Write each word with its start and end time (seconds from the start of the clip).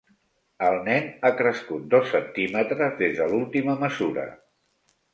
El 0.69 0.77
nen 0.87 1.11
ha 1.23 1.31
crescut 1.41 1.85
dos 1.93 2.09
centímetres 2.15 2.99
des 3.05 3.17
de 3.23 3.31
l'última 3.31 3.81
mesura. 3.87 4.29